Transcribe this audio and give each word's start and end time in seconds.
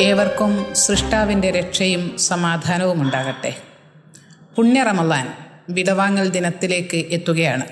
ഏവർക്കും 0.00 0.74
സൃഷ്ടാവിന്റെ 0.74 1.50
രക്ഷയും 1.50 2.18
സമാധാനവും 2.18 3.02
ഉണ്ടാകട്ടെ. 3.02 3.56
പുണ്യ 4.56 4.82
റമലാൻ 4.82 5.28
വിടവാങ്ങൽ 5.68 6.28
ദിനത്തിലേക്ക് 6.28 6.96
എത്തുകയാണ്. 6.96 7.64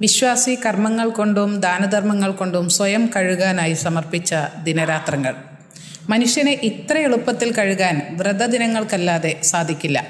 വിശ്വാസി 0.00 0.58
കർമ്മങ്ങൾ 0.66 1.08
കൊണ്ടും 1.08 1.60
ദാനധർമ്മങ്ങൾ 1.60 2.30
കൊണ്ടും 2.30 2.68
സ്വയം 2.68 3.10
കഴുകാനായി 3.16 3.72
സമർപ്പിച്ച 3.72 4.34
ദിനരാത്രങ്ങൾ. 4.62 5.34
മനുഷ്യനെ 6.08 6.60
ഇത്ര 6.62 6.98
എളുപ്പത്തിൽ 6.98 7.52
കഴുകാൻ 7.52 8.08
വ്രതദിനങ്ങൾക്കല്ലാതെ 8.10 9.40
സാധിക്കില്ല. 9.42 10.06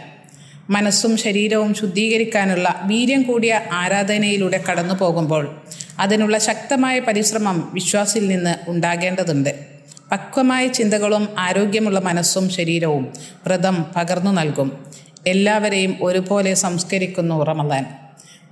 മനസ്സും 0.71 1.17
ശരീരവും 1.17 1.75
ശുദ്ധീകരിക്കാനുള്ള 1.75 2.83
വീര്യം 2.85 3.23
കൂടിയ 3.23 3.61
ആരാധനയിലൂടെ 3.73 4.65
കടന്നു 4.71 4.95
പോകുമ്പോൾ 4.95 5.63
അതിനുള്ള 5.99 6.39
ശക്തമായ 6.39 7.01
പരിശ്രമം 7.01 7.71
വിശ്വാസിൽ 7.75 8.29
നിന്ന് 8.29 8.55
ഉണ്ടാകേണ്ടതുണ്ട്. 8.69 9.70
പക്വമായ 10.11 10.67
ചിന്തകളും 10.67 11.29
ആരോഗ്യമുള്ള 11.39 12.01
മനസ്സും 12.01 12.51
ശരീരവും 12.51 13.13
വ്രതം 13.47 13.87
പകർന്നു 13.97 14.31
നൽകും. 14.31 14.85
എല്ലാവരെയും 15.27 15.97
ഒരുപോലെ 16.03 16.55
സംസ്കരിക്കുന്നു 16.55 17.45
റമദാൻ. 17.45 17.87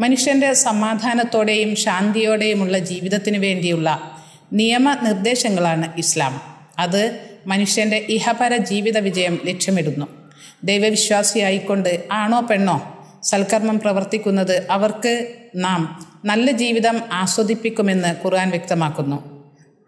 മനുഷ്യന്റെ 0.01 0.53
സമാധാനത്തോടെയും 0.53 1.77
ശാന്തിയോടെയുമുള്ള 1.77 2.79
ജീവിതത്തിന് 2.79 3.39
വേണ്ടിയുള്ള 3.39 4.12
നിയമനിർദ്ദേശങ്ങളാണ് 4.53 5.98
ഇസ്ലാം. 5.98 6.41
അത് 6.79 7.21
മനുഷ്യന്റെ 7.47 7.97
ഇഹപര 8.09 8.56
ജീവിത 8.56 8.98
വിജയം 8.98 9.39
ലക്ഷ്യമിടുന്നു. 9.47 10.06
ദൈവവിശ്വാസിയായിക്കൊണ്ട് 10.65 12.05
ആണോ 12.12 12.41
പെണ്ണോ 12.41 13.06
സൽക്കർമ്മം 13.23 13.79
പ്രവർത്തിക്കുന്നത് 13.79 14.67
അവർക്ക് 14.70 15.29
നാം 15.56 16.06
നല്ല 16.25 16.51
ജീവിതം 16.51 17.01
ആസ്വദിപ്പിക്കുമെന്ന് 17.12 18.09
ഖുർആൻ 18.25 18.51
വ്യക്തമാക്കുന്നു. 18.51 19.38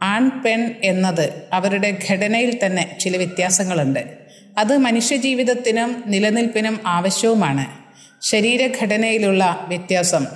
ആൺ 0.02 0.42
പെൺ 0.42 0.74
എന്നത് 0.84 1.42
അവരുടെ 1.52 1.98
ഘടനയിൽ 2.10 2.58
തന്നെ 2.66 2.96
ചില 3.00 3.16
വ്യത്യാസങ്ങളുണ്ട്. 3.16 4.18
അത് 4.58 4.76
മനുഷ്യജീവിതത്തിനും 4.76 6.04
നിലനിൽപ്പിനും 6.06 6.80
ആവശ്യവുമാണ്. 6.86 7.80
ശരീരഘടനയിലുള്ള 8.20 9.64
വ്യത്യാസം 9.68 10.26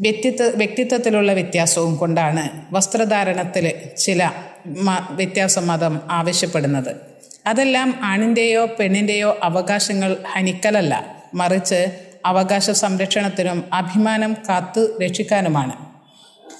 വ്യക്തിത്വ 0.00 0.44
വ്യക്തിത്വത്തിലുള്ള 0.44 1.32
വ്യത്യാസവും 1.32 1.96
കൊണ്ടാണ് 1.96 2.74
വസ്ത്രധാരണത്തിൽ 2.74 3.72
ചില 3.98 4.30
വ്യത്യാസം 5.10 5.66
മതം 5.66 6.00
ആവശ്യപ്പെടുന്നത്. 6.10 6.96
അതെല്ലാം 7.46 8.00
ആണിന്റെയോ 8.02 8.66
പെണ്ണിന്റെയോ 8.66 9.38
അവകാശങ്ങൾ 9.42 10.16
ഹനിക്കലല്ല. 10.28 11.22
മറിച്ച് 11.34 11.98
അവകാശ 12.26 12.70
സംരക്ഷണത്തിനും 12.70 13.64
അഭിമാനം 13.72 14.36
കാത്തു 14.48 14.98
രക്ഷിക്കാനുമാണ്. 15.04 15.83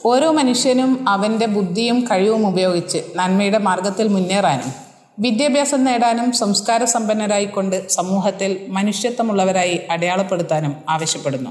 ഓരോ 0.02 0.32
മനുഷ്യനും 0.32 1.08
അവന്റെ 1.08 1.46
ബുദ്ധിയും 1.46 2.00
കഴിവും 2.00 2.46
ഉപയോഗിച്ച് 2.46 2.98
നന്മയുടെ 3.16 3.58
മാർഗത്തിൽ 3.58 4.08
മുന്നേറാനും 4.08 4.72
വിദ്യാഭ്യാസം 5.18 5.84
നേടാനും 5.84 6.32
സംസ്കാര 6.32 6.84
സമ്പന്നരായിക്കൊണ്ട് 6.84 7.88
സമൂഹത്തിൽ 7.88 8.66
മനുഷ്യത്വമുള്ളവരായി 8.68 9.80
അടയാളപ്പെടുത്താനും 9.90 10.76
ആവശ്യപ്പെടുന്നു. 10.88 11.50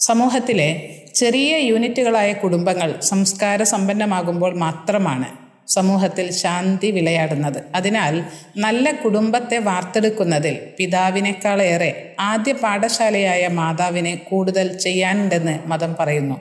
സമൂഹത്തിലെ 0.00 0.90
ചെറിയ 1.14 1.56
യൂണിറ്റുകളായ 1.56 2.32
കുടുംബങ്ങൾ 2.32 3.00
സംസ്കാര 3.00 3.62
സമ്പന്നമാകുമ്പോൾ 3.62 4.54
മാത്രമാണ് 4.54 5.45
സമൂഹത്തിൽ 5.68 6.30
ശാന്തി 6.30 6.90
വിളയാടുന്നത്. 6.90 7.64
അതിനാൽ 7.74 8.22
നല്ല 8.56 8.92
കുടുംബത്തെ 8.92 9.58
വാർത്തെടുക്കുന്നതിൽ 9.58 10.58
പിതാവിനേക്കാളേറെ 10.78 12.14
ആദ്യ 12.20 12.52
പാഠശാലയായ 12.52 13.48
മാതാവിനെ 13.48 14.14
കൂടുതൽ 14.14 14.76
ചെയ്യാനുണ്ടെന്ന് 14.78 15.58
മതം 15.66 15.96
പറയുന്നു. 16.00 16.36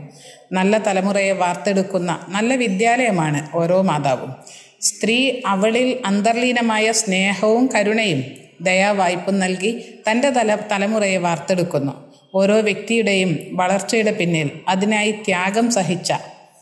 നല്ല 0.52 0.78
തലമുറയെ 0.78 1.32
വാർത്തെടുക്കുന്ന 1.32 2.20
നല്ല 2.30 2.56
വിദ്യാലയമാണ് 2.56 3.50
ഓരോ 3.54 3.82
മാതാവും. 3.82 4.36
സ്ത്രീ 4.82 5.32
അവളിൽ 5.46 6.02
അന്തർലീനമായ 6.06 6.92
സ്നേഹവും 6.92 7.70
കരുണയും 7.76 8.24
ദയാവായ്പും 8.62 9.40
നൽകി 9.40 10.02
തന്റെ 10.10 10.30
തല 10.30 10.58
തലമുറയെ 10.72 11.18
വാർത്തെടുക്കുന്നു. 11.18 11.94
ഓരോ 12.36 12.56
വ്യക്തിയുടെയും 12.60 13.38
വളർച്ചയുടെ 13.52 14.12
പിന്നിൽ 14.12 14.52
അതിനായി 14.68 15.12
ത്യാഗം 15.12 15.72
സഹിച്ച 15.72 16.14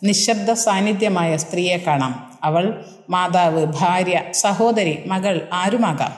നിശബ്ദ 0.04 0.54
സാന്നിധ്യമായ 0.54 1.38
സ്ത്രീയെ 1.38 1.78
കാണാം. 1.78 2.40
അവൾ 2.44 2.86
മാതാവ് 3.10 3.66
ഭാര്യ 3.66 4.24
സഹോദരി 4.32 4.98
മകൾ 5.06 5.48
ആരുമാകാം? 5.54 6.14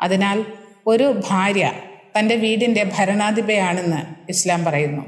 അതിനാൽ 0.00 0.44
ഒരു 0.86 1.20
ഭാര്യ 1.28 1.72
തന്റെ 2.18 2.36
വീടിന്റെ 2.36 2.90
ഭരണാധിപയാണെന്ന് 2.98 4.30
ഇസ്ലാം 4.30 4.64
പറയുന്നു. 4.64 5.02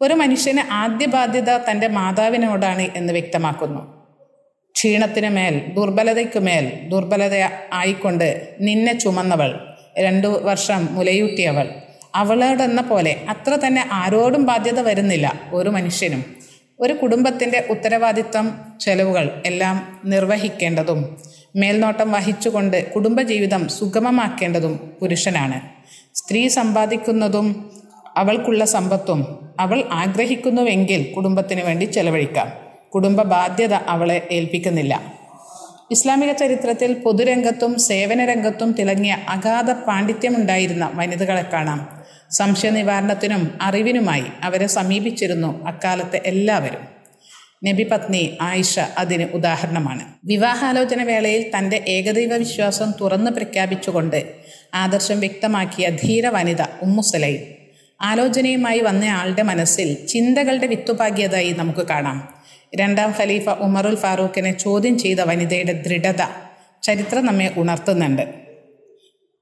ഒരു 0.00 0.14
മനുഷ്യന് 0.14 0.72
ആദ്യ 0.72 1.06
ബാധ്യത 1.06 1.56
തന്റെ 1.56 1.88
മാതാവിനോടാണ് 1.88 2.82
എന്ന് 2.82 3.12
വ്യക്തമാക്കുന്നു. 3.12 3.98
ക്ഷീണത്തിന് 4.72 5.28
മേൽ 5.28 5.62
ദുർബലതയ്ക്കുമേൽ 5.74 6.88
ദുർബലത 6.88 7.48
ആയിക്കൊണ്ട് 7.72 8.56
നിന്നെ 8.60 8.98
ചുമന്നവൾ 8.98 9.60
രണ്ടു 9.98 10.28
വർഷം 10.28 10.94
മുലയൂട്ടിയവൾ. 10.94 11.68
അവളോടെന്ന 12.14 12.82
പോലെ 12.82 13.20
അത്ര 13.28 13.50
തന്നെ 13.50 13.88
ആരോടും 13.92 14.44
ബാധ്യത 14.44 14.80
വരുന്നില്ല 14.80 15.40
ഒരു 15.52 15.68
മനുഷ്യനും. 15.68 16.37
ഒരു 16.80 16.92
കുടുംബത്തിന്റെ 16.92 17.66
ഉത്തരവാദിത്വം 17.70 18.60
ചെലവുകൾ 18.80 19.42
എല്ലാം 19.46 20.00
നിർവഹിക്കേണ്ടതും 20.04 21.16
മേൽനോട്ടം 21.56 22.12
വഹിച്ചുകൊണ്ട് 22.12 22.92
കുടുംബജീവിതം 22.92 23.68
സുഗമമാക്കേണ്ടതും 23.68 24.76
പുരുഷനാണ്. 25.00 25.60
സ്ത്രീ 26.14 26.48
സമ്പാദിക്കുന്നതും 26.48 27.70
അവൾക്കുള്ള 28.16 28.64
സമ്പത്തും 28.64 29.50
അവൾ 29.60 29.84
ആഗ്രഹിക്കുന്നുവെങ്കിൽ 29.90 31.12
കുടുംബത്തിന് 31.16 31.60
വേണ്ടി 31.60 31.84
ചെലവഴിക്കാം. 31.84 32.52
കുടുംബ 32.94 33.22
ബാധ്യത 33.22 33.74
അവളെ 33.74 34.26
ഏൽപ്പിക്കുന്നില്ല. 34.30 35.14
ഇസ്ലാമിക 35.90 36.32
ചരിത്രത്തിൽ 36.32 36.92
പൊതുരംഗത്തും 36.94 37.78
സേവനരംഗത്തും 37.78 38.72
തിളങ്ങിയ 38.72 39.18
അഗാധ 39.28 39.72
പാണ്ഡിത്യമുണ്ടായിരുന്ന 39.72 40.90
വനിതകളെ 40.94 41.44
കാണാം. 41.52 41.97
സംശയ 42.30 42.70
നിവാരണത്തിനും 42.70 43.58
അറിവിനുമായി 43.62 44.24
അവരെ 44.42 44.66
സമീപിച്ചിരുന്നു 44.66 45.66
അക്കാലത്തെ 45.66 46.22
എല്ലാവരും. 46.26 46.98
നബി 47.64 47.82
പത്നി 47.82 48.38
ആയിഷ 48.40 48.78
അതിന് 48.78 49.24
ഉദാഹരണമാണ്. 49.24 50.02
വിവാഹാലോചന 50.24 51.02
വേളയിൽ 51.02 51.50
തന്റെ 51.58 51.84
ഏകദൈവ 51.88 52.36
വിശ്വാസം 52.36 52.92
തുറന്ന് 53.00 53.30
പ്രഖ്യാപിച്ചുകൊണ്ട് 53.30 54.32
ആദർശം 54.74 55.20
വ്യക്തമാക്കിയ 55.20 55.88
ധീര 55.88 56.28
വനിത 56.28 56.62
ഉമ്മുസലൈം 56.82 57.38
ആലോചനയുമായി 58.02 58.80
വന്ന 58.80 59.04
ആളുടെ 59.04 59.42
മനസ്സിൽ 59.42 60.06
ചിന്തകളുടെ 60.06 60.66
വിത്തുപാകിയതായി 60.66 61.50
നമുക്ക് 61.50 61.86
കാണാം. 61.86 62.28
രണ്ടാം 62.76 63.14
ഖലീഫ 63.18 63.48
ഉമറുൽ 63.48 63.94
ഫാറൂഖിനെ 63.94 64.58
ചോദ്യം 64.58 64.98
ചെയ്ത 64.98 65.20
വനിതയുടെ 65.20 65.72
ദൃഢത 65.72 66.22
ചരിത്രം 66.82 67.26
നമ്മെ 67.26 67.54
ഉണർത്തുന്നുണ്ട്. 67.56 68.47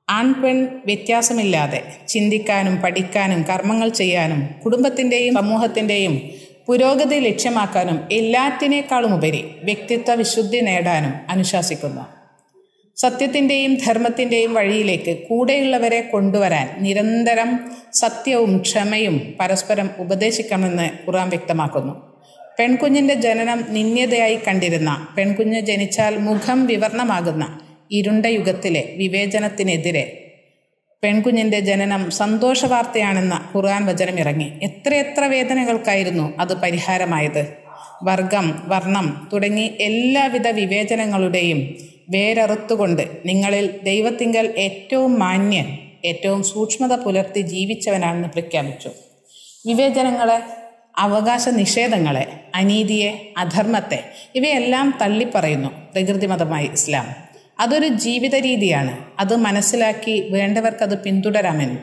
ആൺപെൺ 0.08 0.68
വ്യത്യാസമില്ലാതെ 0.86 1.82
ചിന്തിക്കാനും 2.08 2.76
പഠിക്കാനും 2.82 3.42
കർമ്മങ്ങൾ 3.42 3.88
ചെയ്യാനും 3.88 4.46
കുടുംബത്തിന്റെയും 4.64 5.34
സമൂഹത്തിന്റെയും 5.34 6.20
പുരോഗതി 6.66 7.16
ലക്ഷ്യമാക്കാനും 7.16 8.08
എല്ലാറ്റിനേക്കാളും 8.12 9.14
ഉപരി 9.14 9.44
വ്യക്തിത്വ 9.64 10.14
വിശുദ്ധി 10.14 10.60
നേടാനും 10.60 11.12
അനുശാസിക്കുന്നു. 11.28 12.04
സത്യത്തിന്റെയും 12.96 13.74
ധർമ്മത്തിന്റെയും 13.74 14.54
വഴിയിലേക്ക് 14.54 15.26
കൂടെയുള്ളവരെ 15.28 16.00
കൊണ്ടുവരാൻ 16.00 16.68
നിരന്തരം 16.78 17.60
സത്യവും 17.92 18.58
ക്ഷമയും 18.58 19.34
പരസ്പരം 19.40 19.90
ഉപദേശിക്കണമെന്ന് 19.98 20.90
ഖുറാൻ 21.06 21.28
വ്യക്തമാക്കുന്നു. 21.28 21.94
പെൺകുഞ്ഞിന്റെ 22.58 23.14
ജനനം 23.14 23.64
നിന്ദ്യതയായി 23.68 24.38
കണ്ടിരുന്ന 24.46 25.06
പെൺകുഞ്ഞ് 25.16 25.60
ജനിച്ചാൽ 25.60 26.18
മുഖം 26.18 26.66
വിവർണമാകുന്ന 26.66 27.65
ഇരുണ്ട 27.90 28.26
യുഗത്തിലെ 28.26 28.94
വിവേചനത്തിനെതിരെ 28.96 30.22
പെൺകുഞ്ഞിന്റെ 31.02 31.60
ജനനം 31.60 32.10
സന്തോഷ 32.10 32.64
വാർത്തയാണെന്ന 32.64 33.48
ഖുർആൻ 33.54 33.86
വചനം 33.86 34.18
ഇറങ്ങി 34.18 34.52
എത്രയെത്ര 34.62 35.24
വേദനകൾക്കായിരുന്നു 35.24 36.40
അത് 36.40 36.54
പരിഹാരമായത്? 36.54 37.56
വർഗം 38.02 38.62
വർണം 38.66 39.28
തുടങ്ങി 39.32 39.76
എല്ലാവിധ 39.80 40.48
വിവേചനങ്ങളുടെയും 40.48 41.74
വേരറുത്തുകൊണ്ട് 42.10 43.02
നിങ്ങളിൽ 43.26 43.80
ദൈവത്തിങ്കൽ 43.82 44.54
ഏറ്റവും 44.56 45.18
മാന്യൻ 45.18 45.78
ഏറ്റവും 46.04 46.42
സൂക്ഷ്മത 46.42 46.92
പുലർത്തി 46.92 47.40
ജീവിച്ചവനാണെന്ന് 47.40 48.28
പ്രഖ്യാപിച്ചു. 48.28 48.90
വിവേചനങ്ങളെ 49.66 50.40
അവകാശ 50.96 51.48
നിഷേധങ്ങളെ 51.48 52.26
അനീതിയെ 52.54 53.34
അധർമ്മത്തെ 53.36 54.04
ഇവയെല്ലാം 54.34 54.98
തള്ളിപ്പറയുന്നു 55.00 55.68
പ്രകൃതിമതമായി 55.68 56.66
ഇസ്ലാം. 56.66 57.25
അതൊരു 57.58 57.88
ജീവിത 57.88 58.34
രീതിയാണ് 58.34 58.98
അത് 59.18 59.36
മനസ്സിലാക്കി 59.36 60.28
വേണ്ടവർക്ക് 60.30 60.82
അത് 60.82 61.02
പിന്തുടരാമെന്ന് 61.02 61.78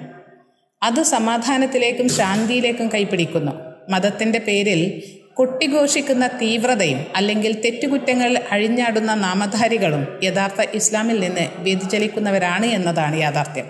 അത് 0.83 1.03
സമാധാനത്തിലേക്കും 1.03 2.09
ശാന്തിയിലേക്കും 2.09 2.87
കൈപിടിക്കുന്നു. 2.93 3.51
മതത്തിന്റെ 3.89 4.39
പേരിൽ 4.39 5.03
കൊട്ടിഘോഷിക്കുന്ന 5.33 6.27
തീവ്രതയും 6.27 7.05
അല്ലെങ്കിൽ 7.15 7.61
തെറ്റുകുറ്റങ്ങളിൽ 7.65 8.39
അഴിഞ്ഞാടുന്ന 8.51 9.13
നാമധാരികളും 9.13 10.07
യഥാർത്ഥ 10.23 10.65
ഇസ്ലാമിൽ 10.73 11.19
നിന്ന് 11.19 11.47
വ്യതിചലിക്കുന്നവരാണ് 11.57 12.65
എന്നതാണ് 12.65 13.19
യാഥാർത്ഥ്യം. 13.19 13.65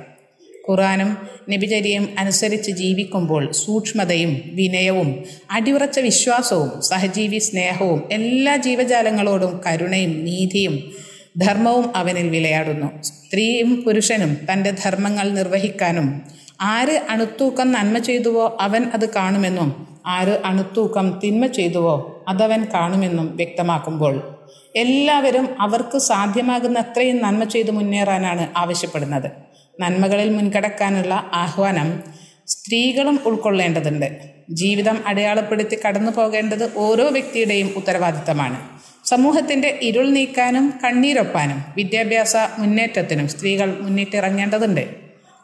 ഖുറാനും 0.69 1.17
നബിചര്യയും 1.49 2.15
അനുസരിച്ച് 2.17 2.71
ജീവിക്കുമ്പോൾ 2.71 3.51
സൂക്ഷ്മതയും 3.51 4.41
വിനയവും 4.45 5.23
അടിയുറച്ച 5.51 5.99
വിശ്വാസവും 5.99 6.81
സഹജീവി 6.81 7.37
സ്നേഹവും 7.37 8.09
എല്ലാ 8.11 8.55
ജീവജാലങ്ങളോടും 8.55 9.61
കരുണയും 9.65 10.25
നീതിയും 10.25 11.02
ധർമ്മവും 11.37 11.95
അവനിൽ 11.95 12.29
വിളയാടുന്നു. 12.29 13.01
സ്ത്രീയും 13.01 13.83
പുരുഷനും 13.83 14.37
തന്റെ 14.53 14.71
ധർമ്മങ്ങൾ 14.71 15.29
നിർവഹിക്കാനും 15.29 16.21
ആര് 16.61 17.01
അണുത്തൂക്കം 17.09 17.71
നന്മ 17.71 17.97
ചെയ്തുവോ 17.97 18.57
അവൻ 18.61 18.83
അത് 18.83 19.13
കാണുമെന്നും 19.13 19.87
ആര് 20.05 20.41
അണുത്തൂക്കം 20.45 21.19
തിന്മ 21.23 21.45
ചെയ്തുവോ 21.45 22.25
അതവൻ 22.27 22.67
കാണുമെന്നും 22.73 23.35
വ്യക്തമാക്കുമ്പോൾ 23.35 24.37
എല്ലാവരും 24.75 25.61
അവർക്ക് 25.61 25.97
സാധ്യമാകുന്ന 25.97 26.79
അത്രയും 26.79 27.21
നന്മ 27.21 27.43
ചെയ്ത് 27.43 27.71
മുന്നേറാനാണ് 27.71 28.49
ആവശ്യപ്പെടുന്നത്. 28.57 29.31
നന്മകളിൽ 29.79 30.29
മുൻകടക്കാനുള്ള 30.29 31.13
ആഹ്വാനം 31.33 32.03
സ്ത്രീകളും 32.47 33.19
ഉൾക്കൊള്ളേണ്ടതുണ്ട്. 33.25 34.17
ജീവിതം 34.49 34.97
അടയാളപ്പെടുത്തി 35.07 35.77
കടന്നു 35.87 36.11
പോകേണ്ടത് 36.11 36.71
ഓരോ 36.77 37.09
വ്യക്തിയുടെയും 37.09 37.73
ഉത്തരവാദിത്തമാണ്. 37.75 38.72
സമൂഹത്തിന്റെ 39.05 39.79
ഇരുൾ 39.81 40.09
നീക്കാനും 40.09 40.73
കണ്ണീരൊപ്പാനും 40.83 41.63
വിദ്യാഭ്യാസ 41.77 42.37
മുന്നേറ്റത്തിനും 42.59 43.27
സ്ത്രീകൾ 43.27 43.79
മുന്നിട്ടിറങ്ങേണ്ടതുണ്ട്. 43.81 44.83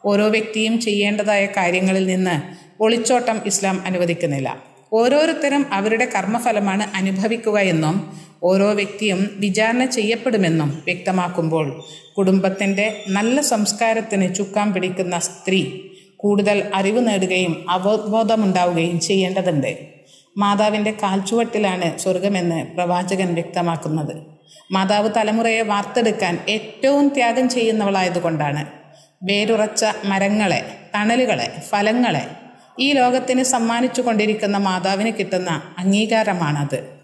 ഓരോ 0.04 0.28
വ്യക്തിയും 0.28 0.80
ചെയ്യേണ്ടതായ 0.80 1.46
കാര്യങ്ങളിൽ 1.46 2.06
നിന്ന് 2.06 2.36
ഒളിച്ചോട്ടം 2.82 3.40
ഇസ്ലാം 3.46 3.82
അനുവദിക്കുന്നില്ല. 3.86 4.48
ഓരോരുത്തരും 4.92 5.66
അവരുടെ 5.72 6.04
കർമ്മഫലമാണ് 6.04 6.96
അനുഭവിക്കുക 6.96 7.58
എന്നും 7.58 7.96
ഓരോ 8.42 8.72
വ്യക്തിയും 8.72 9.30
വിചാരണ 9.36 9.84
ചെയ്യപ്പെടുമെന്നും 9.84 10.82
വ്യക്തമാക്കുമ്പോൾ 10.84 11.84
കുടുംബത്തിന്റെ 12.16 13.04
നല്ല 13.08 13.40
സംസ്കാരത്തിന് 13.40 14.34
ചുക്കാൻ 14.34 14.72
പിടിക്കുന്ന 14.72 15.18
സ്ത്രീ 15.18 15.60
കൂടുതൽ 16.16 16.70
അറിവ് 16.74 17.08
നേടുകയും 17.08 17.70
അവബോധമുണ്ടാവുകയും 17.70 19.00
ചെയ്യേണ്ടതുണ്ട്. 19.00 19.99
മാതാവിന്റെ 20.38 20.90
കാൽച്ചുവട്ടിലാണ് 21.02 21.98
സ്വർഗമെന്ന് 21.98 22.66
പ്രവാചകൻ 22.66 23.34
വ്യക്തമാക്കുന്നത്. 23.34 24.14
മാതാവ് 24.72 25.10
തലമുറയെ 25.16 25.62
വാർത്തെടുക്കാൻ 25.62 26.38
ഏറ്റവും 26.48 27.08
ത്യാഗം 27.08 27.48
ചെയ്യുന്നവളായതുകൊണ്ടാണ്. 27.48 28.66
വേരുറച്ച 29.22 29.84
മരങ്ങളെ 30.04 30.90
തണലുകളെ 30.94 31.62
ഫലങ്ങളെ 31.70 32.28
ഈ 32.78 32.92
ലോകത്തിന് 32.92 33.42
സമ്മാനിച്ചു 33.42 34.02
കൊണ്ടിരിക്കുന്ന 34.02 34.56
മാതാവിന് 34.56 35.12
കിട്ടുന്ന 35.18 35.62
അംഗീകാരമാണത്. 35.78 37.00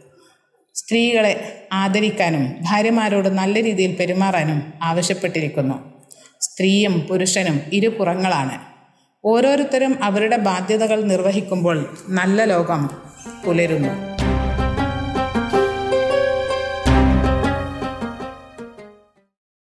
സ്ത്രീകളെ 0.74 1.64
ആദരിക്കാനും 1.72 2.56
ഭാര്യമാരോട് 2.62 3.28
നല്ല 3.28 3.62
രീതിയിൽ 3.62 3.96
പെരുമാറാനും 3.96 4.72
ആവശ്യപ്പെട്ടിരിക്കുന്നു. 4.82 5.96
സ്ത്രീയും 6.40 7.00
പുരുഷനും 7.00 7.60
ഇരുപുറങ്ങളാണ് 7.72 8.58
ഓരോരുത്തരും 9.24 10.02
അവരുടെ 10.02 10.36
ബാധ്യതകൾ 10.36 11.04
നിർവഹിക്കുമ്പോൾ 11.04 11.96
നല്ല 12.08 12.44
ലോകം 12.44 13.05
Polero 13.42 13.78
no. 13.78 14.15